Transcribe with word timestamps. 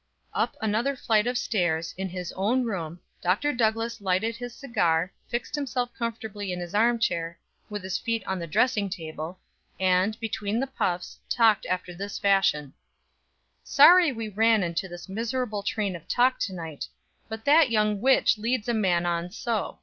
Up 0.33 0.55
another 0.61 0.95
flight 0.95 1.27
of 1.27 1.37
stairs, 1.37 1.93
in 1.95 2.09
his 2.09 2.31
own 2.31 2.63
room, 2.63 2.99
Dr. 3.21 3.53
Douglass 3.53 4.01
lighted 4.01 4.35
his 4.35 4.55
cigar, 4.55 5.13
fixed 5.27 5.53
himself 5.53 5.93
comfortably 5.93 6.51
in 6.51 6.59
his 6.59 6.73
arm 6.73 6.97
chair, 6.97 7.37
with 7.69 7.83
his 7.83 7.99
feet 7.99 8.25
on 8.25 8.39
the 8.39 8.47
dressing 8.47 8.89
table, 8.89 9.37
and, 9.79 10.19
between 10.19 10.59
the 10.59 10.65
puffs, 10.65 11.19
talked 11.29 11.67
after 11.67 11.93
this 11.93 12.17
fashion: 12.17 12.73
"Sorry 13.63 14.11
we 14.11 14.27
ran 14.27 14.63
into 14.63 14.87
this 14.87 15.07
miserable 15.07 15.61
train 15.61 15.95
of 15.95 16.07
talk 16.07 16.39
to 16.39 16.51
night; 16.55 16.87
but 17.29 17.45
that 17.45 17.69
young 17.69 18.01
witch 18.01 18.39
leads 18.39 18.67
a 18.67 18.73
man 18.73 19.05
on 19.05 19.29
so. 19.29 19.77